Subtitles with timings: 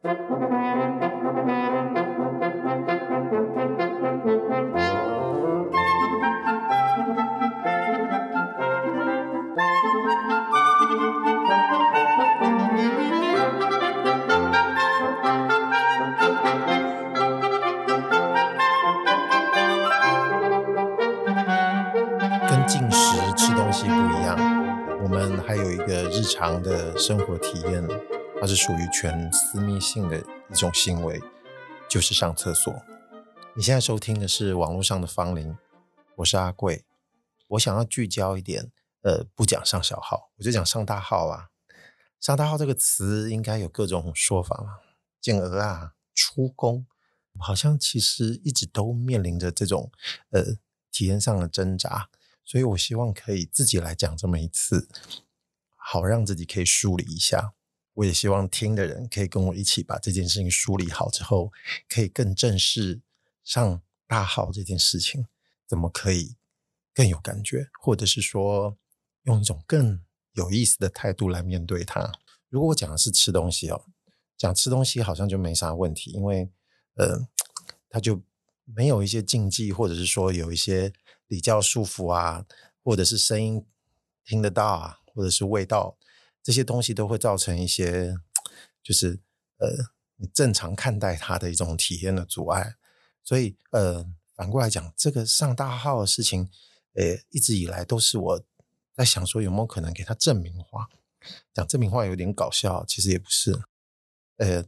[0.00, 0.10] 跟
[22.68, 24.38] 进食吃东西不一样
[25.02, 27.82] 我们还有一个日常的生活体验
[28.40, 31.20] 它是属于全私密性的一种行为，
[31.90, 32.72] 就是上厕所。
[33.56, 35.58] 你现在收听的是网络上的芳龄，
[36.18, 36.84] 我是阿贵。
[37.48, 38.70] 我想要聚焦一点，
[39.02, 41.48] 呃，不讲上小号，我就讲上大号啊。
[42.20, 44.78] 上大号这个词应该有各种说法嘛，
[45.20, 46.86] 健儿啊，出宫，
[47.40, 49.90] 好像其实一直都面临着这种
[50.30, 50.58] 呃
[50.92, 52.08] 体验上的挣扎，
[52.44, 54.88] 所以我希望可以自己来讲这么一次。
[55.74, 57.54] 好，让自己可以梳理一下。
[57.98, 61.50] 我也希望听的人可以跟我一起把这件事情梳理好之后，
[61.88, 63.00] 可以更正视
[63.42, 65.26] 上大号这件事情，
[65.66, 66.36] 怎么可以
[66.94, 68.76] 更有感觉，或者是说
[69.24, 70.00] 用一种更
[70.34, 72.12] 有意思的态度来面对它。
[72.48, 73.84] 如果我讲的是吃东西哦，
[74.36, 76.48] 讲吃东西好像就没啥问题，因为
[76.94, 77.26] 呃，
[77.90, 78.22] 它就
[78.64, 80.92] 没有一些禁忌，或者是说有一些
[81.26, 82.46] 礼教束缚啊，
[82.84, 83.66] 或者是声音
[84.24, 85.00] 听得到啊。
[85.14, 85.98] 或者是味道，
[86.48, 88.16] 这些东西都会造成一些，
[88.82, 89.20] 就是
[89.58, 89.68] 呃，
[90.16, 92.76] 你正常看待它的一种体验的阻碍。
[93.22, 94.02] 所以呃，
[94.34, 96.48] 反过来讲，这个上大号的事情，
[96.94, 98.44] 呃，一直以来都是我
[98.94, 100.88] 在想说，有没有可能给它正名化？
[101.52, 103.54] 讲正名化有点搞笑，其实也不是。
[104.38, 104.64] 呃，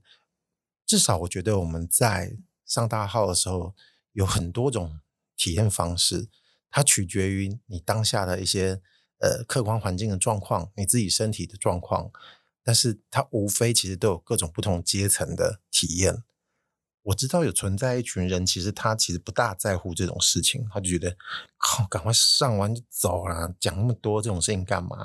[0.84, 3.74] 至少我觉得我们在上大号的时候，
[4.12, 5.00] 有很多种
[5.34, 6.28] 体验方式，
[6.68, 8.82] 它取决于你当下的一些。
[9.20, 12.10] 呃，客观环境的状况，你自己身体的状况，
[12.64, 16.24] 但是它无非其实都有各种不同阶层的体验。
[17.02, 21.18] 我知道有存在一群人，其实他其实不大在乎这种事情，他就觉得
[21.58, 24.96] 靠，赶快上完就走了，讲那么多这种事情干嘛？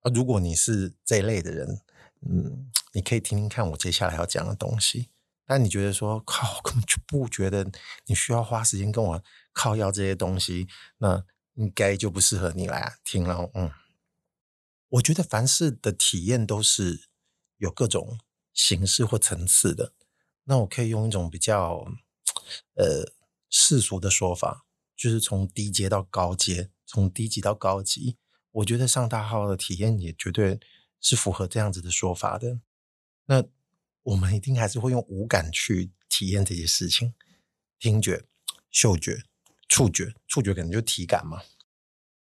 [0.00, 1.80] 啊，如果你是这一类的人，
[2.28, 5.08] 嗯，你可以听听看我接下来要讲的东西。
[5.46, 7.70] 但你觉得说靠，我根本就不觉得
[8.06, 9.22] 你需要花时间跟我
[9.54, 10.68] 靠要这些东西，
[10.98, 11.24] 那。
[11.54, 13.50] 应该就不适合你来听了。
[13.54, 13.70] 嗯，
[14.88, 17.08] 我觉得凡事的体验都是
[17.58, 18.18] 有各种
[18.52, 19.94] 形式或层次的。
[20.44, 21.86] 那我可以用一种比较
[22.74, 23.12] 呃
[23.48, 28.18] 世俗的说法，就是从低阶到高阶，从低级到高级。
[28.50, 30.60] 我觉得上大号的体验也绝对
[31.00, 32.60] 是符合这样子的说法的。
[33.26, 33.44] 那
[34.02, 37.14] 我们一定还是会用五感去体验这些事情：
[37.78, 38.24] 听觉、
[38.70, 39.22] 嗅觉。
[39.72, 41.40] 触觉，触觉可能就体感嘛。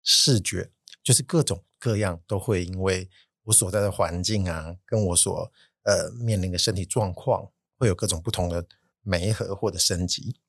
[0.03, 0.73] 视觉
[1.05, 3.09] 就是各种各样都会因为
[3.45, 5.53] 我所在的环境啊，跟我所
[5.85, 8.67] 呃面临的身体状况，会有各种不同的
[9.03, 10.41] 媒合或者升级。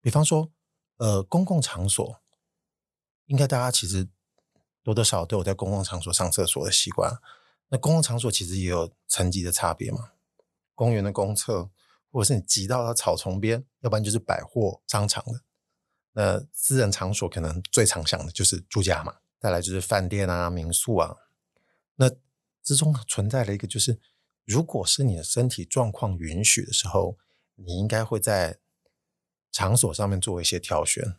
[0.00, 0.50] 比方说，
[0.96, 2.22] 呃，公共场所，
[3.26, 4.08] 应该大家其实
[4.82, 7.20] 多多少都有在公共场所上厕所的习惯。
[7.68, 10.12] 那公共场所其实也有层级的差别嘛。
[10.74, 11.68] 公园的公厕，
[12.10, 15.42] 或者是你挤到了草丛边，要不然就是百货商场的。
[16.18, 21.14] 那私人场所可能最常想的就是住家嘛，再来就是饭店啊、民宿啊。
[21.96, 22.10] 那
[22.62, 24.00] 之中存在了一个，就是
[24.46, 27.18] 如果是你的身体状况允许的时候，
[27.56, 28.58] 你应该会在
[29.52, 31.18] 场所上面做一些挑选。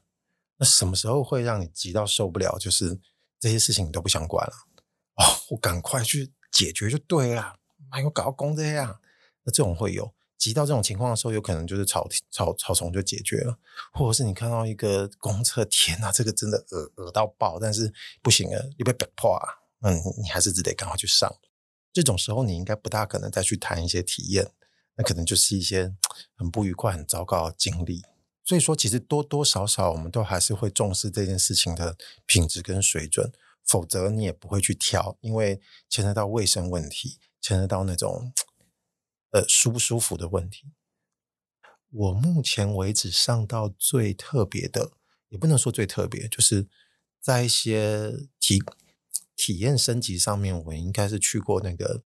[0.58, 2.58] 那什么时候会让你急到受不了？
[2.58, 3.00] 就是
[3.40, 4.54] 这些事情你都不想管了
[5.18, 7.60] 哦，我赶快去解决就对了，
[7.92, 9.00] 还有搞到公这样，
[9.44, 10.17] 那这种会有。
[10.38, 13.58] 急到这种情况的时候，有可能就是草草草丛就解决了，
[13.92, 19.48] 或者是你看到一个公厕，天哪，这个真的恶恶到爆，但是不行了，你被逼迫啊，
[19.82, 21.36] 嗯，你还是只得赶快去上。
[21.92, 24.52] 这种时候，你应该不大可能再去谈一些体验，
[24.96, 25.92] 那可能就是一些
[26.36, 28.04] 很不愉快、很糟糕的经历。
[28.46, 31.98] 所以说，其实多多少少，我们都还是会重视这件事情的
[32.28, 33.32] 品质跟水准，
[33.66, 35.60] 否则你也不会去挑，因为
[35.90, 38.32] 牵扯到卫生问题，牵扯到那种。
[39.32, 40.72] 呃，舒不舒服的问题。
[41.90, 44.92] 我目前为止上到最特别的，
[45.30, 46.68] 也不能说最特别，就是
[47.20, 48.62] 在一些体
[49.36, 52.04] 体验升级上面，我应该是去过那个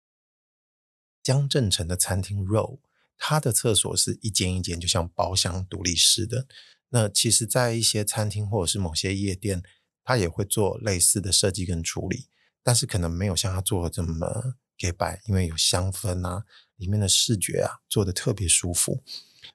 [1.22, 2.80] 江振诚的餐厅 Row，
[3.18, 6.48] 他的厕所是一间一间，就像包厢独立式的。
[6.90, 9.62] 那其实，在一些餐厅或者是某些夜店，
[10.04, 12.28] 他也会做类似的设计跟处理，
[12.64, 16.46] 但是可能没有像他做的这么给白，因为有香氛啊。
[16.78, 19.02] 里面的视觉啊，做得特别舒服。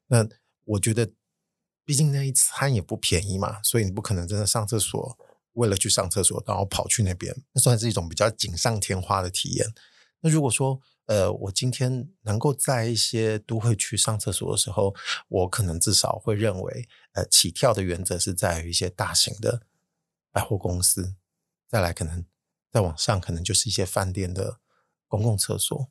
[0.07, 0.27] 那
[0.65, 1.13] 我觉得，
[1.85, 5.19] 毕竟那一餐也不便宜嘛，所以你不可能真的上厕所，
[5.53, 9.67] 为了去上厕所，然后跑去那边，那算是一种比较锦上添花的体验。
[10.21, 14.95] 那如果说，呃，我今天能够在一些都会区上厕所的时候，
[15.29, 19.67] 我可能至少会认为，呃，起跳的原则是在于一些大型的
[20.33, 21.17] 百货公司，
[21.69, 22.25] 再来可能
[22.73, 24.59] 再往上，可能就是一些饭店的
[25.11, 25.91] 公共厕所。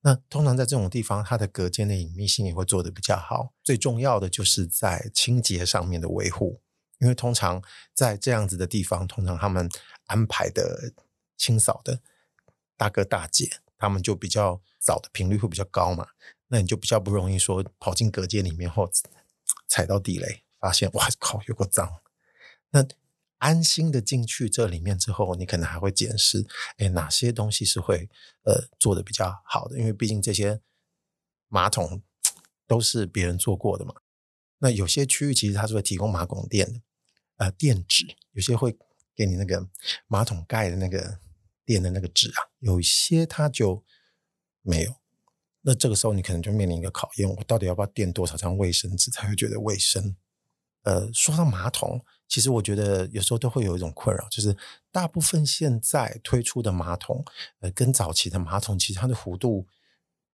[0.00, 3.52] 那通常在这种地方，它的隔间的隐秘性也会做得比较好。
[3.62, 6.62] 最重要的就是在清洁上面的维护，
[7.00, 7.62] 因为通常
[7.92, 9.68] 在这样子的地方，通常他们
[10.06, 10.94] 安排的
[11.36, 12.00] 清扫的
[12.78, 13.60] 大哥大姐。
[13.82, 16.08] 他们就比较扫的频率会比较高嘛，
[16.48, 18.86] 那你就比较不容易说跑进隔间里面后
[19.68, 21.90] 踩到地雷，发现哇靠有个脏。
[22.72, 22.84] 那
[23.40, 26.46] 安心的进去这里面之后，你可能还会检视，
[26.78, 28.08] 哎，哪些东西是会
[28.44, 30.60] 呃做的比较好的，因为毕竟这些
[31.48, 32.02] 马桶
[32.66, 33.94] 都是别人做过的嘛。
[34.58, 36.80] 那有些区域其实它是会提供马桶垫的，
[37.36, 38.78] 呃垫纸，有些会
[39.14, 39.68] 给你那个
[40.06, 41.18] 马桶盖的那个。
[41.62, 43.84] 垫的那个纸啊，有一些它就
[44.60, 44.92] 没有。
[45.60, 50.16] 那这个时候你可能就面临一个考验：我到底要不要垫多少张卫生纸才会觉得卫生？
[50.82, 54.56] 呃，说到马桶，其实我觉得有时候都会有一种困扰，就是
[54.90, 57.22] 大部分现在推出的马桶，
[57.58, 59.66] 呃，跟早期的马桶其实它的弧度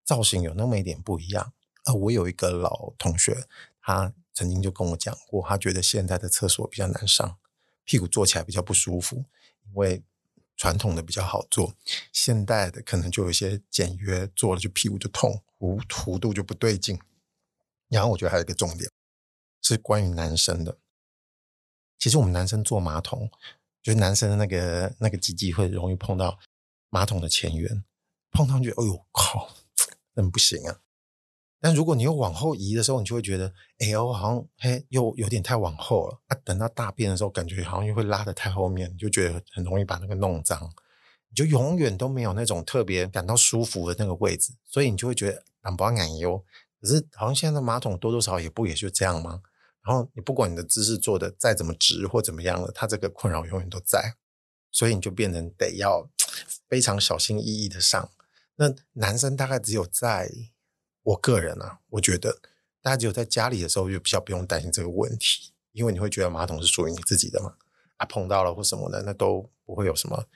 [0.05, 1.53] 造型有那么一点不一样。
[1.83, 3.49] 啊、我有一个老同学，
[3.81, 7.37] 他曾经就跟我讲过，他觉得现在的厕所比较难上，
[7.85, 9.25] 屁股坐起来比较不舒服，
[9.67, 10.05] 因为。
[10.59, 11.75] 传统的比较好做，
[12.15, 16.99] 现代的可能就有一些简约，做了就屁股就痛，弧弧度就不对劲。
[17.91, 18.91] 然后我觉得还有一个重点
[19.61, 20.79] 是关于男生的，
[21.99, 23.31] 其实我们男生坐马桶，
[23.83, 26.39] 就是男生的那个那个鸡鸡会容易碰到
[26.91, 27.85] 马桶的前缘，
[28.31, 29.49] 碰上去，哎呦靠，
[30.15, 30.81] 真不行啊！
[31.59, 36.37] 但如果你又往后移的时候，你就会觉得，哎呦，好像嘿又有点太往后了啊。
[36.45, 40.71] 等到大便的时候，感觉好像又会拉得太后面，就觉得很容易把那个弄脏，
[41.29, 46.45] 你就永远都没有那种特别感到舒服的那个位置，所以你就会觉得很不安哟。
[46.81, 49.41] 可是好像现在的马桶多多少少也不也就这样吗？
[49.87, 54.17] 然后你不管你的姿势做的再怎么直或怎么样了，它这个困扰永远都在，
[54.73, 56.11] 所以你就变成得要
[56.69, 58.11] 非常小心翼翼的上。
[58.57, 60.31] 那男生大概只有在。
[61.07, 62.41] 我个人啊，我觉得
[62.83, 67.55] 大家只有在家里的时候就比较不用担心这个问题，因为你会觉得马桶是属于你自己的嘛，
[67.99, 70.27] 啊碰到了或什么的，那都不会有什么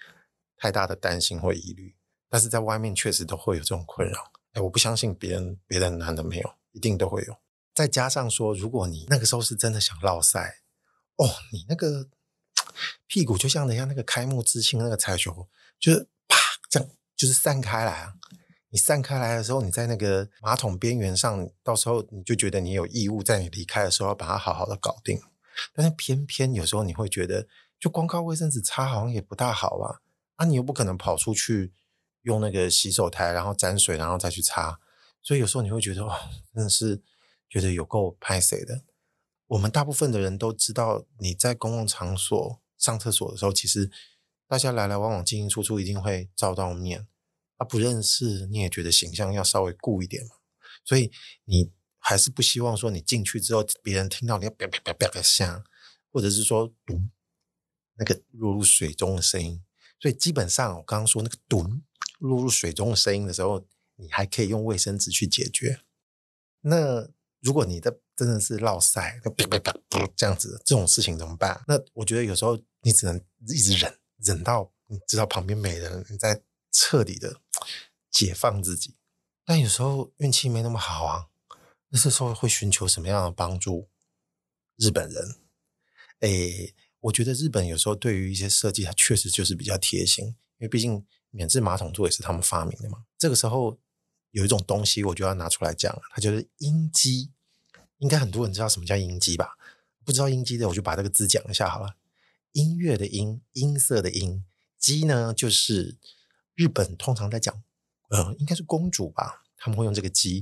[0.56, 1.96] 太大的担心或疑虑。
[2.29, 7.37] 但是在外面确实都会有这种困扰，哎，我不相信别人别的男的没有，一定都会有。
[7.81, 10.56] 再加上说，如果你那个时候是真的想落赛，
[11.17, 12.11] 哦，你那个
[13.06, 15.49] 屁股就像人家那个开幕之庆那个彩球，
[15.79, 16.37] 就是啪
[16.69, 18.17] 这样就是散开来啊。
[18.69, 25.19] 你散开来的时候，你在那个马桶边缘上，到时候你就觉得你有义务在你离开的时候要把它好好的搞定。
[25.73, 27.49] 但是偏偏有时候你会觉得，
[27.79, 30.03] 就光靠卫生纸擦好像也不大好吧？
[30.37, 31.73] 啊，你又不可能跑出去
[32.25, 34.79] 用那个洗手台，然后沾水，然后再去擦。
[35.23, 36.21] 所以有时候你会觉得，哇，
[36.55, 37.03] 真的是
[37.50, 38.85] 觉得有够拍谢的。
[39.49, 43.91] 我们大部分的人都知道，你在公共场所上厕所的时候，其实
[44.47, 47.08] 大家来来往往进进出出，一定会照到面。
[47.58, 50.37] 他不认识，你也觉得形象要稍微顾一点嘛，
[50.82, 51.12] 所以
[51.44, 55.62] 你还是不希望说你进去之后，别人听到你要啪啪啪啪的响，
[56.11, 57.11] 或者是说咚
[57.96, 59.62] 那个落入水中的声音。
[59.99, 61.82] 所以基本上我刚刚说那个咚
[62.19, 65.81] 落入水中的声音的时候，你还可以用卫生纸去解决。
[66.62, 67.10] 那
[67.41, 71.63] 如果你的真的是落塞，啪啪啪这样子这种事情怎么办？
[71.67, 76.43] 那我觉得有时候你只能一直忍，忍到你知道旁边没人，你再
[76.73, 77.41] 彻底的。
[78.13, 78.97] 解放自己，
[79.44, 81.29] 但有时候运气没那么好啊。
[81.91, 83.89] 那这时候会寻求什么样的帮助？
[84.77, 85.37] 日本人，
[86.19, 93.05] 诶，我觉得日本有时候对于一些设计，它确实就是比较贴心，因为毕竟免治马桶座也是他们发明的嘛。
[93.17, 93.79] 这个时候
[94.31, 97.31] 有一种东西，我就要拿出来讲，它就是音机。
[97.99, 99.56] 应该很多人知道什么叫音机吧？
[100.05, 101.96] 不知道音机的，我就把这个字讲一下好了。
[102.53, 104.44] 音乐的音，音色的音，
[104.79, 105.99] 机呢就是。
[106.56, 107.63] 日本通常在讲，
[108.10, 109.44] 呃，应该是公主吧？
[109.56, 110.41] 他们会用这个“姬”，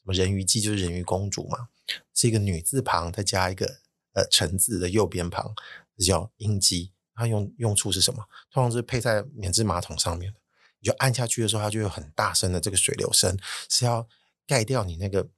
[0.00, 1.68] 什么人鱼姬就是人鱼公主嘛，
[2.14, 3.66] 是一个女字旁再加一个
[4.14, 5.54] 呃臣字的右边旁，
[5.98, 6.90] 叫音基。
[7.14, 8.24] 它用用处是什么？
[8.50, 10.40] 通常是配在免治马桶上面的，
[10.80, 14.08] 你就按下去的时候，它就有很大声的这个水流声，是要
[14.46, 15.28] 盖掉你那个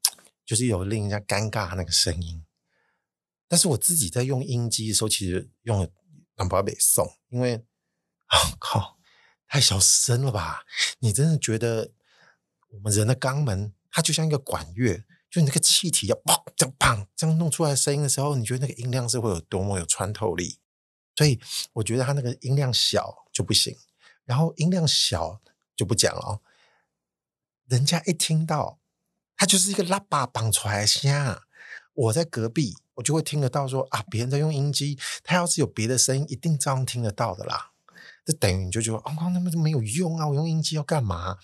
[0.45, 2.45] 就是有令人家尴尬那个声音。
[3.49, 5.89] 但是我自己在用音机的时候，其实用了
[6.37, 7.57] 两把贝送，因为
[8.27, 8.97] 啊、哦、靠。
[9.53, 10.63] 太小声了吧？
[11.01, 11.91] 你真的觉得
[12.69, 20.61] 我们人的肛门它就像一个管乐，就你那个气体要砰这样砰这样弄出来声音的时候，你觉得那个音量是会有多么有穿透力？
[21.17, 21.41] 所以
[21.73, 23.77] 我觉得它那个音量小就不行，
[24.31, 25.41] 然后音量小
[25.75, 26.41] 就不讲了。
[27.67, 28.79] 人家一听到，
[29.37, 31.41] 他就是一个喇叭绑出来的声。
[31.95, 37.73] 我在隔壁，我就会听得到说啊，别人在用音机，他要是有别的声音，一定照样听得到的啦。
[38.25, 41.39] 这等于你就觉得哦，那么没有用啊，我用音机要干嘛？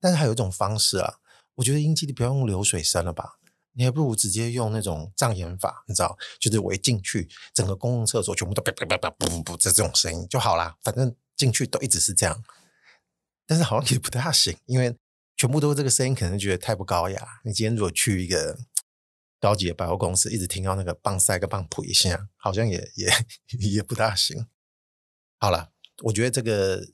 [0.00, 1.18] 但是还有一种方式啊，
[1.56, 3.34] 我觉得音机你不要用流水声了吧，
[3.74, 12.42] 你还不如直接用那种障眼法，你知道，就是我一进去，整个公共厕所全部都啪啪啪啪不不不这这种声音就好啦，反正进去都一直是这样。
[13.46, 14.96] 但是好像也不大行，因为
[15.36, 17.40] 全部都是这个声音，可能觉得太不高雅。
[17.44, 18.58] 你今天如果去一个
[19.40, 23.10] 高级的百货公司，一直听到那个棒塞个棒谱一下，好像也也
[23.58, 24.46] 也不大行。
[25.38, 25.72] 好了，
[26.04, 26.86] 我觉得这个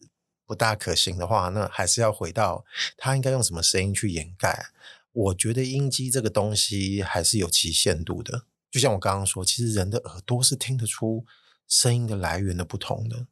[0.47, 2.65] 不大可行的话，那还是要回到
[2.97, 4.71] 他应该用什么声音去掩盖。
[5.19, 8.45] 我觉得音机这个东西还是有其限度的。
[8.71, 11.25] 就像我刚刚说，其实人的耳朵是听得出
[11.67, 13.27] 声音的来源的不同的。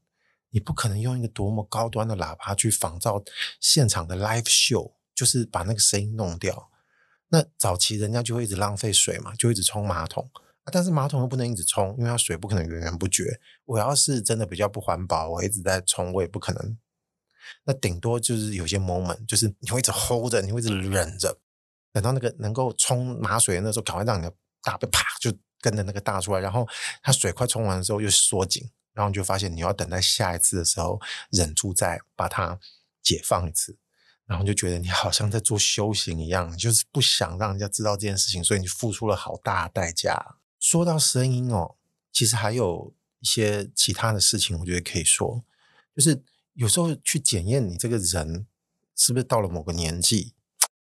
[0.50, 3.22] 你不可能用一个多么高端的喇叭去仿造
[3.60, 6.70] 现场的 live show，就是把那个声音弄掉。
[7.28, 10.28] 那早期人家就会一直浪费水嘛，就一直冲马桶，
[10.72, 13.38] 但是马桶又不能一直冲，因为它水不可能源源不绝。
[13.64, 16.76] 我要是真的比较不环保，我一直在冲，我也不可能。
[17.64, 21.38] 那顶多就是有些 moment，就是你会一直 hold 着，你会一直忍着，
[21.96, 24.30] 等到那个能够冲马水的那时候，赶快让你的
[24.62, 26.68] 大便啪就跟着那个大出来，然后
[27.02, 31.00] 它水快冲完的时候又缩紧，然后你就发现你要等待下一次的时候，
[31.30, 32.60] 忍住再把它
[33.02, 33.78] 解放一次。
[34.26, 40.36] 然后就觉得你好像在做修行一样，就是不想让人家知道这件事情，所以你付出了好大的代价。
[40.60, 41.76] 说到声音哦，
[42.12, 45.42] 其实还有一些其他的事情，我觉得可以说，
[45.96, 46.22] 就是
[46.52, 48.46] 有时候去检验你这个人
[48.94, 50.34] 是不是到了某个年纪，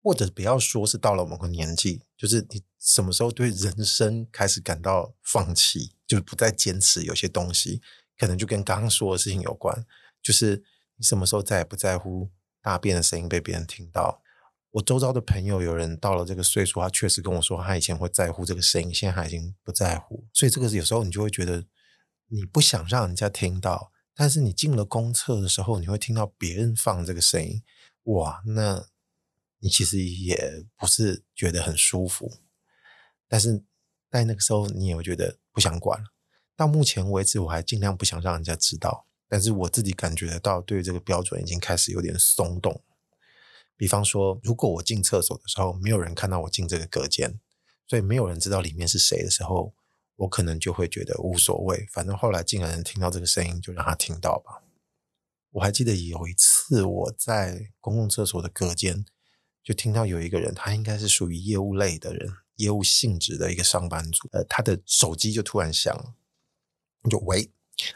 [0.02, 7.82] 或者不要说是到了某个年纪，就是你什么时候对人生开始感到放弃，就是不再坚持有些东西，
[8.18, 9.86] 可能就跟刚刚说的事情有关，
[10.22, 10.64] 就是
[10.98, 12.32] 你什么时候再也不在乎。
[12.64, 14.22] 大便的声音被别人听到，
[14.70, 20.28] 我周遭的朋友有人到了这个岁数，他确实跟我说，他以前会在乎这个声音，现在他已经不在乎。
[20.32, 21.66] 所以这个有时候你就会觉得，
[22.28, 27.64] 你不想让人家听到，但是你进了公厕的时候，你会听到别人放这个声音，
[28.04, 28.86] 哇，那
[29.62, 32.40] 你其实也不是觉得很舒服。
[33.28, 33.64] 但是
[34.10, 36.08] 在那个时候，你也会觉得不想管了。
[36.56, 39.08] 到目前为止，我还尽量不想让人家知道。
[39.30, 42.84] 但是我自己感觉得到，对于这个标准已经开始有点松动。
[43.78, 47.40] 比方说，如果我进厕所的时候，没有人看到我进这个隔间，
[47.88, 49.74] 所以没有人知道里面是谁的时候，
[50.18, 54.62] 我可能就会觉得无所谓，反正后来进来人听到这个声音，就让他听到吧。
[55.52, 59.06] 我还记得有一次我在公共厕所的隔间，
[59.64, 66.16] 就听到有一个人，他应该是属于业务类的人，业务性质的一个上班族，呃，他的手机就突然响了，
[67.10, 67.52] 就喂。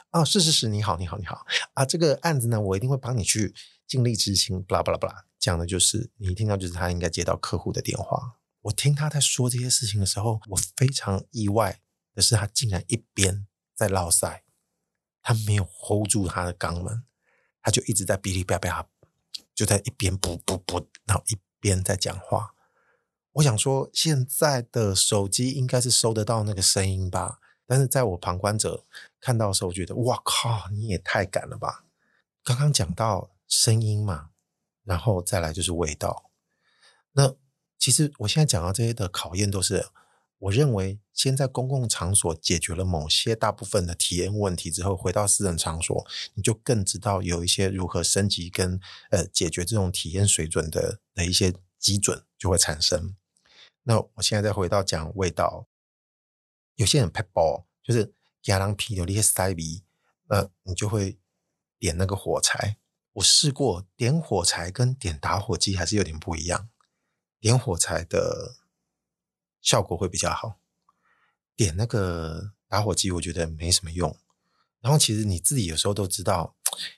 [0.10, 1.86] 啊、是是是，你好，你好，你好啊！
[1.86, 3.54] 这个案子呢，我一定会帮你去
[3.86, 4.64] 尽力执行。
[4.64, 8.38] 巴拉巴拉巴拉，讲的就是你一听到就是他应该接到客户的电话。
[8.62, 11.82] 我听他在说这些事情的时候，我非常意外
[12.16, 13.46] 的是，他竟然一边
[13.76, 14.44] 在烙赛，
[15.22, 17.04] 他没有 hold 住他的肛门，
[17.62, 18.88] 他就一直在哔哩吧吧，
[19.54, 22.54] 就在一边补补补，然后一别人在讲话。
[23.32, 27.40] 我想说，现在的手机应该是收得到那个声音吧？
[27.66, 28.86] 但是在我旁观者
[29.20, 31.86] 看到的时候，觉得哇靠，你也太敢了吧！
[32.44, 34.30] 刚刚讲到声音嘛，
[34.84, 36.30] 然后再来就是味道。
[37.14, 37.34] 那
[37.80, 39.88] 其实我现在讲到这些的考验，都是
[40.46, 53.16] 我认为先在公共场所解决了某些大部分的体验问题之后，回到私人场所，你就更知道有一些如何升级跟呃解决这种体验水准的的一些基准就会产生。
[53.84, 55.68] 那我现在再回到讲味道。
[56.76, 59.84] 有些人拍包就是加狼皮有那些塞鼻，
[60.28, 61.18] 呃，你就会
[61.80, 62.76] 点那个火柴。
[63.14, 66.68] 我试过点火柴跟点打火机还是有点不一样，
[67.40, 68.58] 点火柴的
[69.66, 70.62] 效果会比较好，
[71.58, 74.18] 点那个打火机我觉得没什么用。
[74.80, 76.56] 然后其实你自己有时候都知道，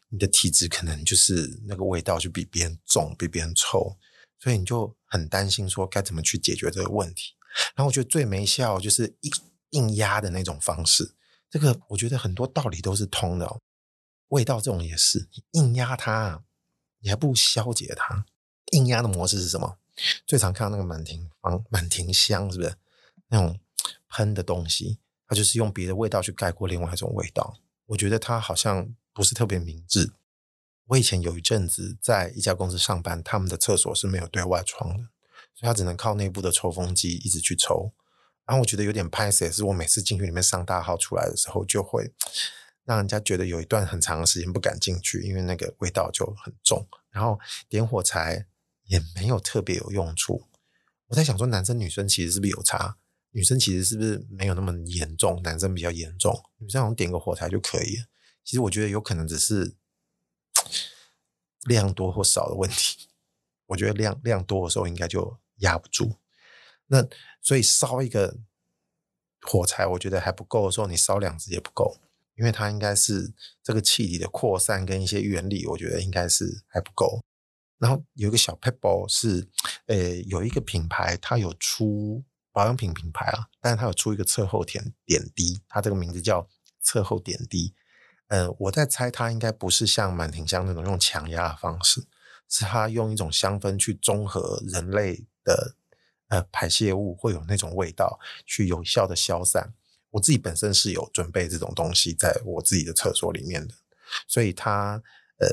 [0.09, 3.97] 你的体质可能就是那个味道就比别人重，比别人臭，
[4.37, 7.33] 所以你就很担心说该怎么去解决这个问题。
[7.75, 9.31] 然后我觉得最没效就是硬。
[9.71, 11.13] 硬压的那种方式，
[11.49, 13.59] 这个我觉得很多道理都是通的哦。
[14.29, 16.41] 味道这种也是，你硬压它，
[16.99, 18.25] 你还不消解它。
[18.71, 19.77] 硬压的模式是什么？
[20.25, 22.75] 最常看到那个满庭芳、满庭香，是不是
[23.27, 23.59] 那种
[24.09, 24.99] 喷的东西？
[25.27, 27.57] 它就是用别的味道去盖过另外一种味道。
[27.87, 30.11] 我觉得它好像不是特别明智。
[30.85, 35.03] 我以前有一阵子在一家公司上班，他们的厕所是没有对外窗的，
[35.53, 37.91] 所以他只能靠内部的抽风机一直去抽。
[38.45, 42.09] 然后我觉得有点拍谢，是我每次进去里面上大号出来的时候，就会
[42.85, 46.87] 让人家觉得有一段很长的时间不敢进去，因为那个味道就很重。
[47.09, 47.37] 然后
[47.67, 48.45] 点火柴
[48.87, 50.47] 也没有特别有用处。
[51.07, 52.97] 我在想说，男生女生其实是不是有差？
[53.31, 55.41] 女生其实是不是没有那么严重？
[55.43, 58.05] 男生比较严重，女生好像点个火柴就可以了。
[58.43, 59.75] 其实我觉得有可能只是
[61.67, 63.07] 量多或少的问题。
[63.67, 66.15] 我觉得量量多的时候应该就压不住。
[66.87, 67.05] 那
[67.41, 68.37] 所以烧一个
[69.41, 71.97] 火柴，我觉得还不够的时候，你烧两只也不够，
[72.35, 77.21] 因为它应该是这个气体的扩散跟一些原理，我觉得应该是还不够。
[77.79, 79.47] 然后有一个小 pebble 是，
[79.85, 86.47] 呃，有一个品牌它有出保养品品牌啊，但是它有出一个侧后点点滴，它这个名字叫
[86.81, 87.73] 侧后点滴。
[88.29, 92.05] 呃，我在猜它应该不是像满庭香那种用强压的方式，
[92.49, 95.75] 是它用一种香氛去中和人类的
[96.29, 99.73] 呃排泄物会有那种味道，去有效的消散。
[100.09, 103.75] 我自己本身是有准备这种东西在我自己的厕所里面的，
[104.27, 105.01] 所以它
[105.37, 105.47] 呃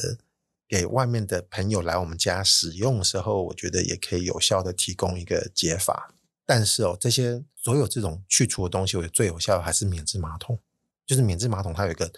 [0.69, 6.15] 给外面的朋友来我们家使用的时候，我觉得也可以有效的提供一个解法。
[6.47, 10.61] 但是哦，这些所有这种去除的东西，我觉得最有效的还是免治马桶，
[11.07, 12.13] 就是免治马桶它有一个。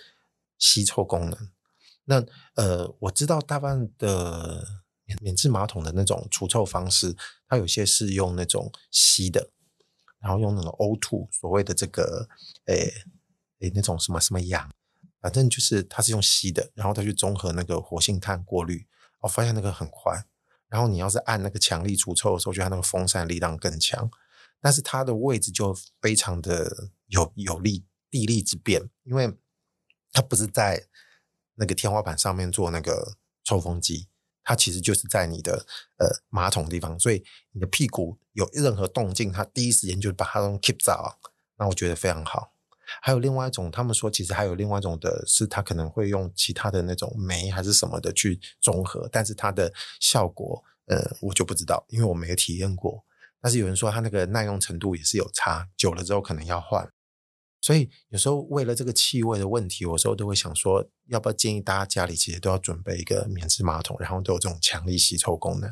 [0.58, 1.50] 吸臭功能，
[2.06, 2.24] 那
[2.54, 4.66] 呃，我知道大部分的
[5.04, 7.14] 免免治马桶的那种除臭方式，
[7.46, 9.50] 它有些是用那种吸的，
[10.18, 12.26] 然后用那种 O2，所谓的这个
[12.68, 12.90] 诶
[13.60, 14.72] 诶那种什么什么氧，
[15.26, 18.86] 反正就是它是用吸的，然后它去中和那个活性炭过滤，
[19.22, 20.24] 我发现那个很快，
[20.68, 24.08] 然后你要是按那个强力除臭的时候，就它那个风扇力量更强，
[24.60, 29.36] 但是它的位置就非常的有有利地利之便，因为。
[30.12, 30.86] 它不是在
[31.56, 34.08] 那个天花板上面做那个抽风机，
[34.42, 35.66] 它其实就是在你的
[35.98, 40.90] 呃马桶地方，所以你的屁股有任何动静，它第一时间就把它都 keep 住，
[41.58, 42.54] 那我觉得非常好。
[43.02, 53.04] 还有另外一种，他们说其实还有另外一种的是，它可能会用其他的那种酶还是什么的去中和，但是它的效果呃我就不知道，因为我没有体验过。
[53.40, 56.90] 但是有人说它那个耐用程度也是有差，久了之后可能要换。
[57.60, 65.70] 所以有时候为了这个气味的问题，有时候都会想说，要不要建议大家家里其实都要准备一个免治马桶，然后都有这种强力吸臭功能，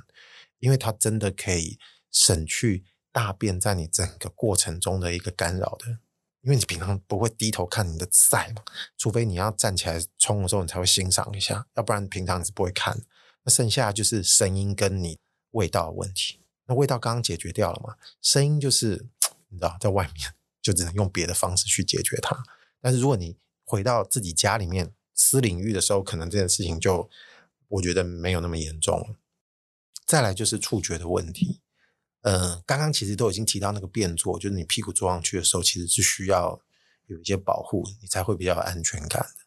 [0.59, 1.79] 因为它真的可以
[2.11, 5.99] 省去大便在你整个过程中的一个干扰的。
[6.45, 8.63] 因为你平常不会低头看你的赛嘛，
[8.97, 13.03] 除非你要站起来冲的时候，你才会欣赏一下，要不然平常你是不会看。
[13.43, 15.19] 那剩下就是声音跟你
[15.51, 16.41] 味道的问题。
[16.67, 17.97] 那味道刚刚解决掉了嘛？
[18.23, 19.07] 声音就是
[19.49, 20.33] 你知道在外面。
[20.65, 22.43] 就只能用别的方式去解决它。
[22.81, 27.11] 但是如果你回到自己家里面私领域的时候，可能这件事情就
[27.69, 29.17] 我觉得没有那么严重了。
[30.07, 31.61] 再来就是触觉的问题。
[32.25, 36.61] 嗯，刚刚其实都已经提到那个便座，就是你屁股坐上去的时候，其实是需要
[37.07, 39.45] 有一些保护，你才会比较有安全感的。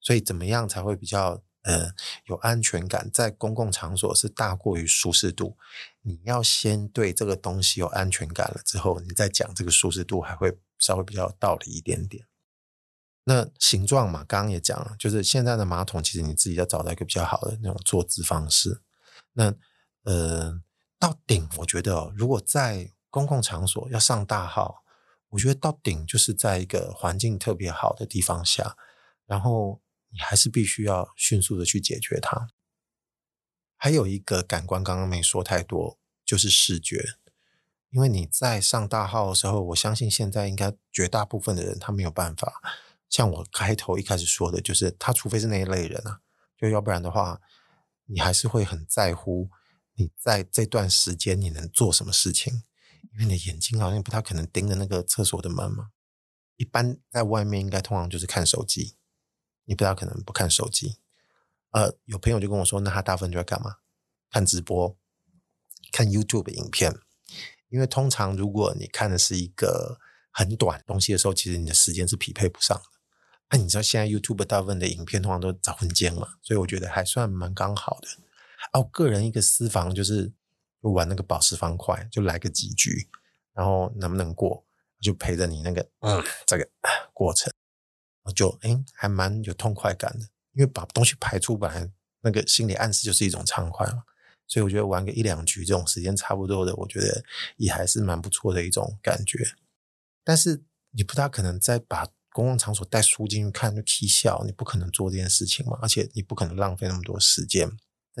[0.00, 1.42] 所以怎么样才会比较？
[1.62, 1.92] 呃，
[2.24, 5.58] 有安全感，在公共场所是大过于舒适度。
[6.00, 12.24] 你要先对这个东西有安全感了之后，你再讲这个舒适度，还会稍微比较有道理一点点。
[13.24, 18.80] 那形状嘛，刚刚也讲了，就是现在的马桶，其实你自己要找到一个比较好的那种坐姿方式。
[19.34, 19.54] 那
[20.04, 20.58] 呃，
[21.00, 24.84] 到顶，我觉得，如果在公共场所要上大号，
[25.30, 28.76] 我觉得到顶就是在一个环境特别好的地方下，
[29.26, 29.80] 然后。
[30.12, 32.48] 你还是必须要迅速的去解决它。
[33.76, 37.10] 还有一个感官，刚刚没说太多，就是视觉。
[37.90, 42.60] 因为你在上大号的时候，我相信现在应该绝大部分的人他没有办法，
[43.08, 46.22] 像我开头一开始说的，就是他除非是那一类人啊，
[46.56, 47.40] 就要不然的话，
[48.06, 49.48] 你还是会很在乎
[50.00, 52.62] 你在这段时间你能做什么事情，
[53.12, 55.90] 因为你的眼睛好像不太可能盯着那个厕所的门嘛。
[56.56, 58.96] 一般在外面应该通常就是看手机。
[59.66, 60.96] 你不大可能不看手机，
[61.70, 63.76] 呃，有朋友就跟我说，那他大部分就在干嘛？
[64.30, 64.96] 看直播，
[65.92, 66.98] 看 YouTube 影片。
[67.68, 70.00] 因为通常如果你看的是一个
[70.32, 72.84] 很短东西的时候，其实你的时间是匹配不上的。
[73.50, 78.08] 那你知道现在 YouTube 大部分的影片通常都早昏间嘛，所以我觉得还算蛮刚好的。
[78.72, 80.32] 哦，个人一个私房就是
[80.82, 83.08] 就玩那个宝石方块，就来个几局，
[83.52, 84.64] 然后能不能过，
[85.00, 86.68] 就陪着你那个嗯这个
[87.12, 87.52] 过程。
[88.36, 94.04] 就诶还蛮有痛快感的，因为把东西排出本来那个心理暗示就是一种畅快嘛，
[94.46, 97.24] 所以我觉得玩个一两局这种时间差不多的，我觉得
[97.56, 99.38] 也还是蛮不错的一种感觉。
[100.22, 107.68] 但是你不大可能再把公共场所带书进去看就起笑，你不可能做这件事情嘛，而且你不可能浪费那么多时间。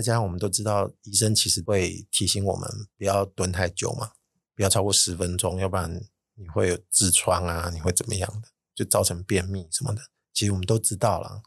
[0.00, 4.12] 再加上我们都知道，医生其实会提醒我们不要蹲太久嘛，
[4.54, 6.02] 不要超过十分钟，要不然
[6.34, 8.48] 你会有痔疮啊，你会怎么样的？
[8.74, 10.00] 就造成便秘什么的，
[10.32, 11.42] 其实我们都知道了。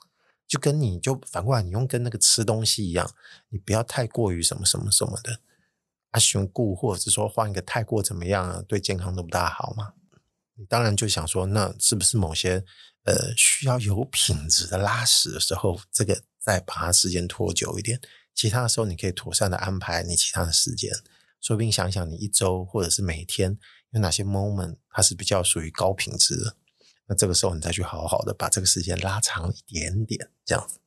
[0.47, 3.09] 就跟你就反过来，你用跟那个吃东西一样，
[3.49, 5.39] 你不要太过于什么什么什么的，
[6.11, 9.93] 啊循顾，或者是说换一个太过怎么样啊，对健康都不大好嘛。
[10.55, 12.63] 你当然就想说，那是不是某些
[13.05, 17.99] 呃需要有品质的拉屎的时候，这个再把它时间拖久一点，
[18.33, 20.91] 其他的时候你可以妥善的安排你其他的时间。
[21.39, 23.57] 说不定想想你一周或者是每天
[23.91, 26.55] 有哪些 moment 它是比较属于高品质的，
[27.07, 30.79] 那这个时候你再去好好的把这个时间拉长一点点，这样子。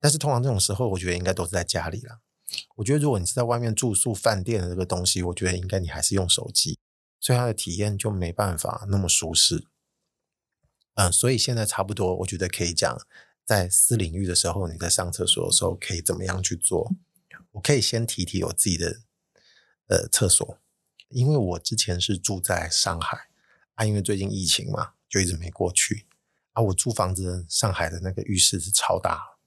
[0.00, 2.20] 但是通常这种时候，我觉得应该都是在家里了。
[2.76, 6.78] 我觉得如果你是在外面住宿饭店的这个东西，我觉得应该你还是用手机，
[7.20, 9.66] 所以它的体验就没办法那么舒适。
[10.94, 12.98] 嗯，所以现在差不多，我觉得可以讲，
[13.48, 16.92] 在私领域的时候，你在上厕所的时候可以怎么样去做。
[17.52, 19.00] 我可以先提提我自己的。
[19.90, 20.58] 呃，厕所，
[21.08, 23.30] 因为我之前是住在上海
[23.72, 26.04] 啊，因为最近疫情嘛，就一直没过去
[26.52, 26.60] 啊。
[26.60, 29.38] 我租房子，上海的那个浴室是超大，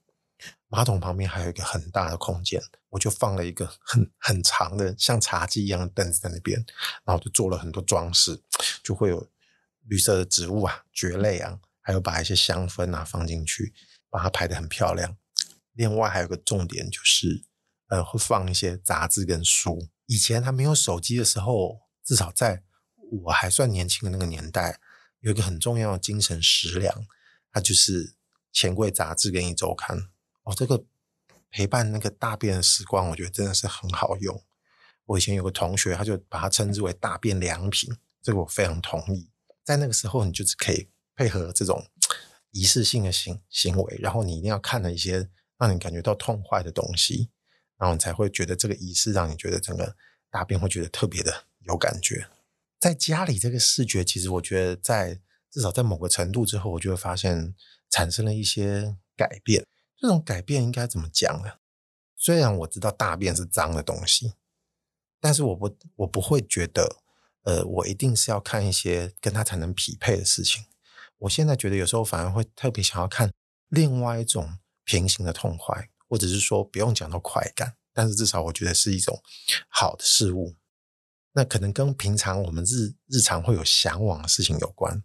[0.66, 6.66] 马桶旁边还有一个很大的空间，我就放了一个很很长的像茶几一样的凳子在那边，
[7.04, 8.42] 然后就做了很多装饰，
[8.82, 9.30] 就会有
[9.84, 13.72] 绿色的植物啊、蕨类啊，还有把一些香氛啊放进去，
[14.12, 15.16] 把它排得很漂亮。
[15.72, 17.46] 另外还有个重点就是，
[17.88, 19.88] 呃，会放一些杂志跟书。
[20.04, 22.62] 以前他没有手机的时候，至少在
[23.22, 24.78] 我还算年轻的那个年代，
[25.20, 27.06] 有一个很重要的精神食粮，
[27.50, 28.08] 它就是
[28.52, 29.96] 《钱柜杂志》跟《一周刊》。
[30.42, 30.84] 哦，这个
[31.50, 34.44] 陪伴那个大便的时光，我觉得真的是很好用。
[35.06, 37.90] 我以前有个同学，他就把它称之为“大便良品”，
[38.22, 39.30] 这个我非常同意。
[39.64, 41.88] 在那个时候，你就是可以配合这种
[42.52, 47.30] 仪式性的行行为，然后你一定要看了一些让你感觉到痛快的东西。
[47.78, 49.96] 然后你才会觉得这个仪式让你觉得整个
[50.30, 52.28] 大便会觉得特别的有感觉。
[52.78, 57.56] 在家里这个视觉，其实我觉得在至少在某个程度之后，我就会发现
[57.90, 59.66] 产生了一些改变。
[59.98, 61.54] 这种改变应该怎么讲呢？
[62.16, 64.34] 虽然我知道大便是脏的东西，
[65.20, 67.02] 但是我不我不会觉得，
[67.42, 70.64] 呃，我一定是要看一些跟它才能匹配的事情。
[71.22, 73.32] 我现在觉得有时候反而会特别想要看
[73.68, 75.88] 另外一种平行的痛快。
[76.12, 79.18] 或者是说不用讲到快感，但是至少我觉得是一种
[79.66, 80.56] 好的事物。
[81.32, 85.02] 那可能跟平常我们日日常会有向往的事情有关。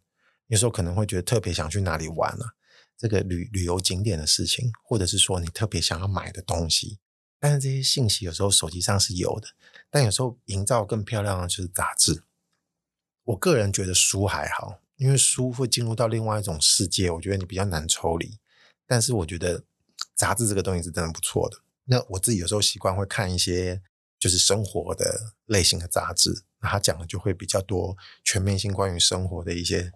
[0.48, 2.56] 有时候可能会觉得特别想去哪里玩啊，
[2.98, 7.00] 这个旅旅游景点的事情，或者是说你特别想要买的东西。
[7.40, 9.48] 但是这些信息有时候手机上是有的，
[9.90, 12.26] 但有时候营造更漂亮的就是杂志。
[13.24, 18.38] 我个人觉得书还好，因为书会进入到另外一种世界，我觉得你比较难抽离。
[18.86, 19.64] 但是我觉得。
[20.16, 21.58] 杂志这个东西是真的不错的。
[21.84, 23.80] 那我自己有时候习惯会看一些
[24.18, 29.92] 就是生活的类型的杂志，那它讲的就会比较多全面性关于生活的一些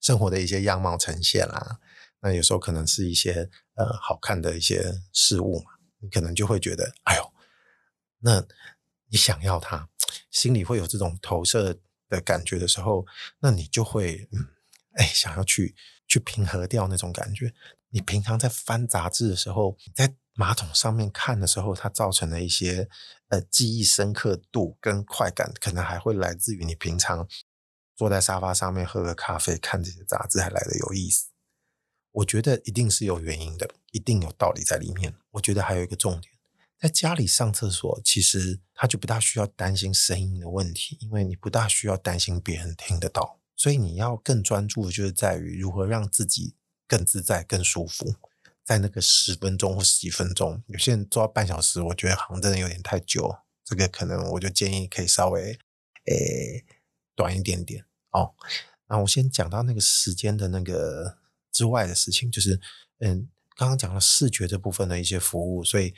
[0.00, 1.80] 生活的一些样貌呈现啦。
[2.20, 7.32] 那有时候可能是一些呃好看的一些事物嘛，你可能就会觉得哎呦，
[8.20, 8.46] 那
[9.08, 9.88] 你想要它，
[10.30, 11.76] 心里会有这种投射
[12.08, 13.06] 的感觉的时候，
[13.40, 14.48] 那你就会嗯
[14.94, 15.74] 哎想要去
[16.06, 17.54] 去平和掉那种感觉。
[17.90, 22.88] 你平常在翻杂志的时候，在马桶上面看的时候，它造成的一些
[23.28, 27.28] 呃记忆深刻度跟快感，可能还会来自于你平常
[27.94, 31.28] 坐在沙发上面喝个咖啡，看这些杂志还来得有意思。
[32.10, 35.14] 我觉得一定是有原因的，一定有道理在里面。
[35.30, 36.33] 我觉得还有一个重点，
[36.78, 46.54] 在家里上厕所，其实他就不大需要担心声音的问题，因为你不大需要担心别人听得到，所以你要更专注的就是在于如何让自己。
[46.86, 48.14] 更自在、更舒服，
[48.62, 53.34] 在那个十分钟或十几分钟，有些人做到半小时，我觉得好像真的有点太久。
[53.64, 55.58] 这个可能我就建议可以稍微
[56.04, 56.62] 诶、
[57.16, 58.34] 短一点点哦。
[58.86, 61.16] 那我先讲到那个时间的那个
[61.50, 62.60] 之外的事情，就是
[62.98, 65.94] 嗯，刚刚讲了视觉这部分的一些服务，所以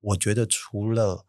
[0.00, 1.24] 我觉得除了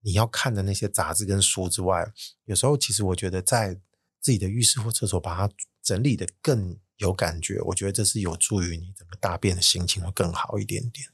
[0.00, 2.12] 你要看的那些杂志跟书之外，
[2.44, 3.80] 有时候其实我觉得在
[4.20, 6.78] 自己的浴室或厕所把它整理得更。
[6.98, 11.08] 有感觉，我觉得这是有助于你整个大便的心情会更好一点点。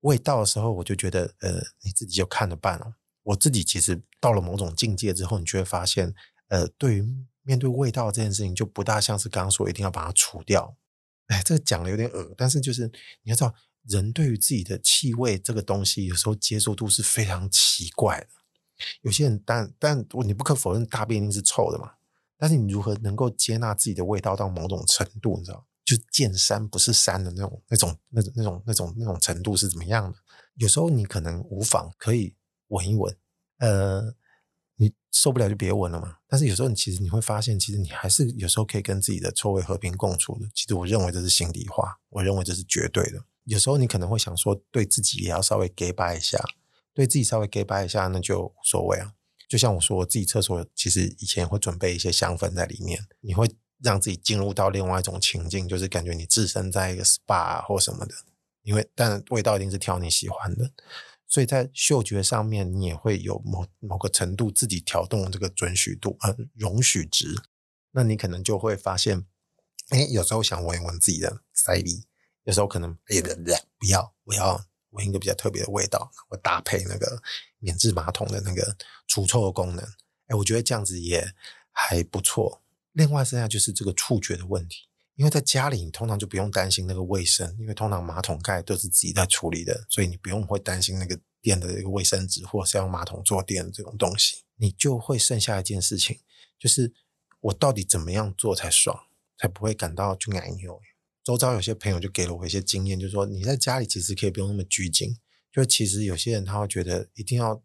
[0.00, 2.94] 味道的时候，我就觉得，呃，你自己就看着办了。
[3.22, 6.14] 我自己其实到了某种境界之后，你就会发现，
[6.48, 7.06] 呃，对于
[7.42, 10.74] 面对味道这件事情，就不大像是刚刚说一定要把它除掉。
[11.26, 12.86] 哎，这个讲的有点恶，但是就是
[13.22, 13.54] 你要知道，
[13.88, 18.28] 人对于自己的气味这个东西，有时候接受度是非常奇怪的。
[19.00, 21.92] 有些人，但但你不可否认，大便一定是臭的嘛。
[22.36, 25.38] 但是你如何能够接纳自己的味道到某种程度？
[25.38, 30.18] 你知道，就见山不是山的那种、那种、那种、那种、那种、那种程度是怎么样的？
[30.56, 32.34] 有时候你可能无妨可以
[32.68, 33.16] 闻一闻，
[33.58, 34.14] 呃，
[34.76, 36.18] 你受不了就别闻了嘛。
[36.28, 40.46] 但是有时候你其实你会发现，其实你还是有时候可以跟自己的臭味和平共处的。
[40.54, 43.24] 其实我认为这是心里话，我认为这是绝对的。
[43.46, 46.38] 有时候你可能会想说，对自己也要稍微假掰一下，
[46.92, 49.14] 对自己稍微假掰一下，那就无所谓啊。
[49.48, 53.48] 就像我说，我自己厕所其实以前会准备一些香氛在里面，你会
[53.80, 58.14] 让自己进入到另外一种情境，就是感觉你置身在一个 SPA 或什么的，
[58.62, 60.72] 因为但味道一定是挑你喜欢的，
[61.28, 67.36] 所以在嗅觉上面你也会有某某个程度自己调动这个准许度呃容许值，
[67.92, 69.24] 那你可能就会发现，
[69.90, 72.04] 哎，有时候想闻一闻自己的塞鼻，
[72.46, 77.22] 有时候可能不要，我要闻一个比较特别的味道，我搭配那个。
[77.58, 78.76] 免治马桶的那个
[79.08, 79.84] 除臭的功能，
[80.26, 81.26] 哎，我觉得这样子也
[81.72, 82.62] 还不错。
[82.92, 84.82] 另外，剩下就是这个触觉的问题，
[85.16, 96.20] 因为在家里你通常就不用担心那个卫生，因为通常马桶盖都是自己在处理的，所以你不用会担心那个垫的一个卫生纸，或者是用马桶坐垫这种东西，你就会剩下一件事情，
[96.56, 96.92] 就是
[97.40, 99.06] 我到底怎么样做才爽，
[99.36, 100.80] 才不会感到就奶牛。
[101.26, 105.18] 周遭有些朋友就给了我一些经验，就是说你在家里其实可以不用那么拘谨。
[105.50, 107.60] 就其实有些人他会觉得一定要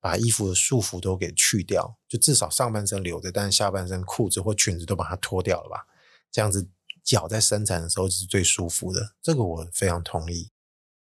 [0.00, 5.86] 把衣服的束缚都给去掉，就至少上半身留着，但是下半身裤子或裙子都把它脱掉了吧，
[6.30, 6.68] 这样子
[7.02, 9.14] 脚在伸展的时候是最舒服的。
[9.22, 10.50] 这个我非常同意。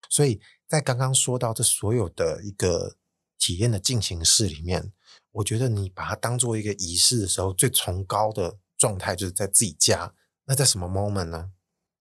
[0.09, 2.97] 所以在刚刚说到这所有的一个
[3.39, 4.91] 体验的进行式里面，
[5.33, 10.15] 我觉得你把它当做一个仪式的时候，最崇高的状态就是在自己家。
[10.47, 11.51] 那在什么 moment 呢？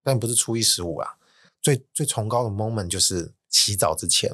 [0.04, 1.18] 但不是初一十五啊，
[1.62, 3.34] 最最崇高的 moment 就是。
[3.52, 4.32] 洗澡之前，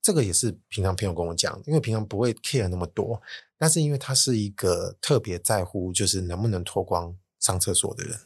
[0.00, 3.20] 这个也是平常朋友跟我讲，因为平常不会 care 那么多，
[3.58, 8.20] 但是因为他是一个特别在乎，就是能不能脱光上厕所的人。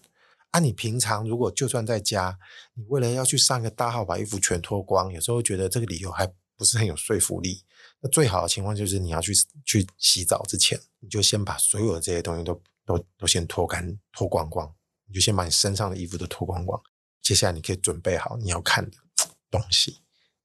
[0.51, 2.39] 啊，你平常如果就算在家，
[2.75, 7.65] 你为了要去上个大号，把衣服全脱光，有时候觉得这个理由还不是很有说服力。
[8.01, 9.33] 那最好的情况就是你要去
[9.65, 14.71] 去洗澡之前，你就先把所有的这些东西都都都先脱干脱光光，
[15.07, 16.81] 你就先把你身上的衣服都脱光光，
[17.23, 18.97] 接下来你可以准备好你要看的
[19.51, 20.03] 东西。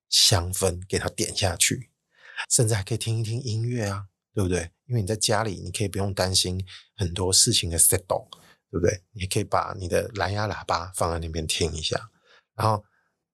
[0.09, 1.89] 香氛给它点下去，
[2.49, 4.69] 甚至还可以听一听音乐啊，对不对？
[4.87, 6.61] 因为你在家里，你可以不用担心
[6.97, 8.27] 很多事情的 settle，
[8.69, 9.03] 对不对？
[9.13, 12.09] 你可以把你的蓝牙喇叭放在那边听一下，
[12.55, 12.83] 然后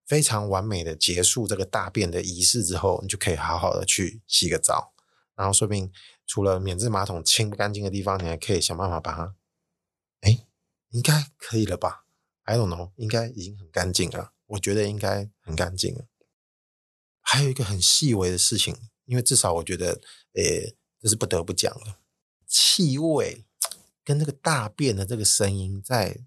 [0.06, 4.94] 非常完美的结束这个大便的仪式之后，你就可以好好的去洗个澡，
[5.36, 5.92] 然后说不定
[6.28, 9.36] 除了免治马桶清不干净的地方，你还可以想办法把它，
[10.22, 10.46] 哎，
[10.90, 12.06] 应该可以了吧
[12.44, 16.08] ？I don't know，应该已经很干净了，我觉得应该很干净了。
[17.22, 20.02] 还有一个很细微的事情，因为至少我觉得，
[20.34, 21.98] 诶，这是不得不讲的，
[22.48, 23.46] 气味
[24.04, 26.22] 跟这个大便的这个声音，在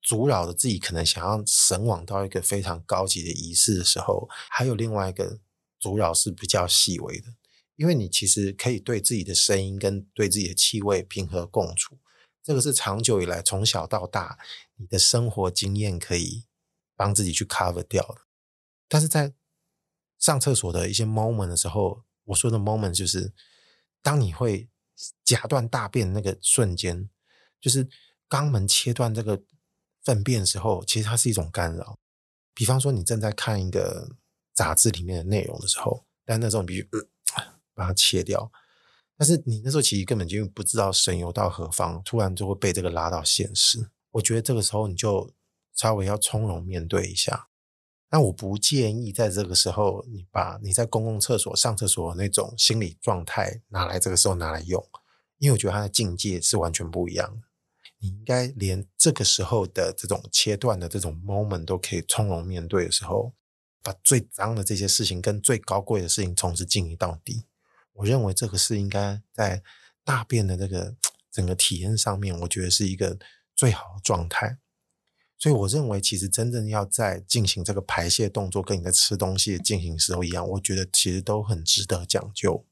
[0.00, 5.38] 阻扰着自己可能想要神往到一个非常高级的仪式的时候，还有另外一个
[5.78, 7.34] 阻扰是比较细微的，
[7.76, 11.98] 因为你其实可以对自己的声音跟对自己的气味平和共处，
[12.48, 14.38] 这个是长久以来从小到大
[14.76, 16.46] 你的生活经验可以
[16.96, 18.22] 帮自己去 cover 掉的，
[18.88, 19.34] 但是在
[20.18, 23.34] 上厕所的一些 moment 的时候，我说的 moment 就是
[24.00, 24.70] 当你会
[25.22, 27.10] 夹断大便那个瞬间，
[27.60, 27.86] 就是
[28.30, 29.42] 肛门切断这个
[30.02, 31.98] 粪便的时候，其实它是一种干扰。
[32.54, 34.16] 比方说，你正在看一个
[34.54, 36.88] 杂志里面的内容的时候，但那时候你必须、
[37.74, 38.50] 把它切掉，
[39.18, 43.90] 但是你那时候其实根本就不知道神游到何方，突然就会被这个拉到现实。
[44.12, 45.32] 我觉得这个时候你就
[45.74, 47.48] 稍微要从容面对一下。
[48.08, 54.82] 但我不建议在这个时候，你把你在公共厕所上厕所那种心理状态拿来这个时候拿来用，
[55.38, 57.48] 因为我觉得它的境界是完全不一样的。
[57.98, 63.34] 你应该连这个时候的这种切断的这种 moment 都可以从容面对的时候，
[63.82, 67.44] 把最脏的这些事情跟最高贵的事情同时进行到底。
[67.98, 69.62] 我认为这个是应该在
[70.04, 70.96] 大便的这个
[71.30, 73.18] 整个体验上面，我觉得是一个
[73.54, 74.58] 最好的状态。
[75.36, 82.66] 所以我认为，其实真正要在进行这个排泄动作，跟你在吃东西进行时候一样，我觉得其实都很值得讲究。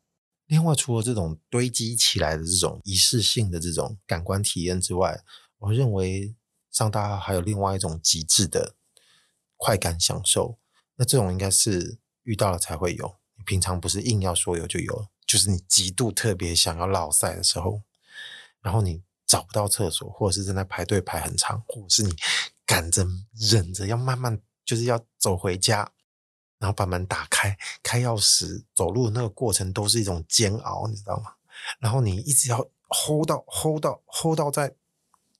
[0.46, 5.22] 另外，除了这种堆积起来的这种仪式性的这种感官体验之外，
[5.58, 6.34] 我认为
[6.70, 8.74] 上大号还有另外一种极致的
[9.56, 10.58] 快感享受。
[10.96, 17.80] 那这种应该是遇到了才会有，平常不是硬要说有就有，就是你极度特别想要落赛的时候，
[18.60, 22.14] 然后你找不到厕所，或者是正在排队排很长，或者是你。
[22.68, 25.88] 赶着忍着要慢慢，就是要走回家，
[26.58, 31.34] 然后把门打开，开钥匙，走路的那个过程都是一种煎熬，你知道吗？
[31.78, 34.74] 然后你一直要 hold 到 hold 到 hold 到在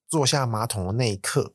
[0.06, 1.52] 坐下马桶的那一刻，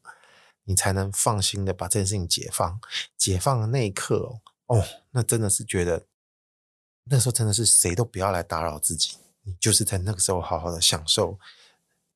[0.65, 2.81] 你才能放心的把这件事情解放。
[3.17, 6.05] 解放的那一刻，哦，那真的是觉得
[7.12, 11.38] 那时候真的是谁都不要来打扰自己，你就是在那个时候好好的享受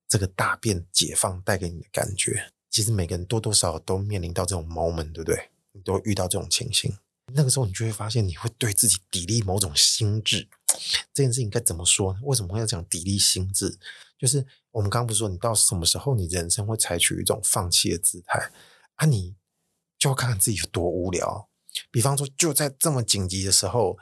[0.08, 2.54] 这个大便解放带给你的感觉。
[2.72, 5.50] 其实每个人多多少少都面临到这种 moment，对不对？
[5.74, 6.98] 你都遇到这种情形，
[7.34, 10.48] 那个时候你就会发现，你会对自己砥砺某种心智，
[11.14, 12.20] 这件事情该怎么说呢？
[12.24, 13.78] 为什么会要讲砥砺心智？
[14.18, 18.50] 就是我们刚刚不是说，你到什么时候你人生会采取一种放弃的姿态
[18.96, 19.06] 啊？
[19.06, 19.36] 你
[20.00, 21.50] 就要看看自己有多无聊。
[21.92, 23.98] 比方说，就在这么紧急的时候，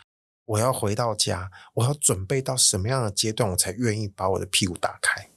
[0.45, 5.29] 我要回到家，我要准备到什么样的阶段，我才愿意把我的屁股打开？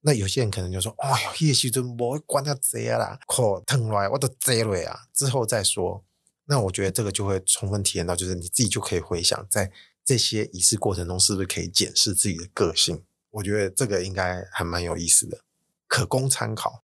[0.00, 6.04] 那有些人可能就说：“哎呦，也许就不会关掉这啦，可疼来我都这了啊，之后再说。”
[6.46, 9.70] 那我觉得这个就会充分体验到，就是你自己就可以回想，在
[10.04, 13.04] 这些仪式过程中，是不是可以检视自己的个性？
[13.30, 15.40] 我觉得这个应该还蛮有意思的，
[15.86, 16.82] 可供参考，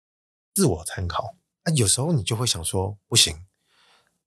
[0.54, 1.36] 自我参考。
[1.64, 3.44] 那有时候你就会想说：“不行，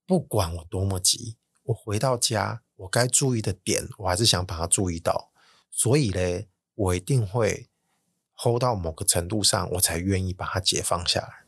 [0.06, 5.30] 不管我多么急，我回到家，我该注意的点，我还是想把它注意到。
[5.70, 7.68] 所以嘞，我一定会。”
[8.38, 11.46] hold 到某个程度上，我才愿意把它解放下来。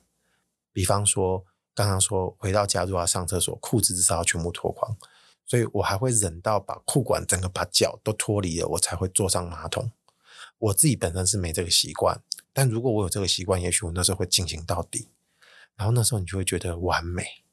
[0.72, 4.96] 比方说，刚刚说回到家如果要上厕所，裤子至少要全部脱光，
[5.44, 9.92] 所以我还会忍到把裤管整个把脚都脱离了，我才会坐上马桶。
[10.56, 12.22] 我自己本身是没这个习惯，
[12.54, 15.08] 但如果我有这个习惯，也许我那时候会进行到底。
[15.76, 17.44] 然后那时候你就会觉得完美，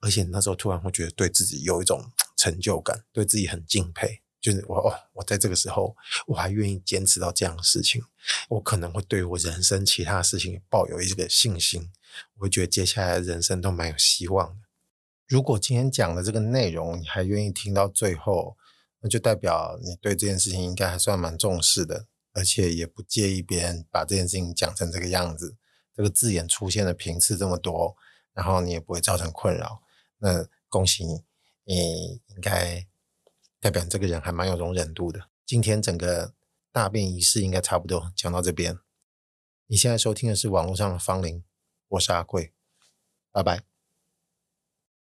[0.00, 4.22] 而且那时候突然会觉得对自己有一种成就感，对自己很敬佩。
[4.40, 5.96] 就是我哦，我在这个时候
[6.28, 8.00] 我还愿意坚持到这样的事情，
[8.48, 11.90] 我可能会对我人生其他事情抱有一个信心，
[12.36, 14.68] 我会觉得接下来的人生都蛮有希望的。
[15.26, 18.56] 如果今天讲的这个内容你还愿意听到最后，
[19.00, 25.56] 那就代表你对这件事情应该还算蛮重视的，而且也不介意别人把这件事情讲成这个样子，
[25.96, 27.96] 这个字眼出现的频次这么多，
[28.32, 29.82] 然后你也不会造成困扰。
[30.18, 31.24] 那恭喜你，
[31.68, 32.88] 你应该。
[33.60, 35.30] 代表这个人还蛮有容忍度的。
[35.44, 36.32] 今天整个
[36.70, 38.78] 大便仪式应该差不多讲到这边。
[39.66, 41.42] 你现在收听的是网络上的芳龄，
[41.88, 42.52] 我是阿贵，
[43.32, 43.64] 拜拜。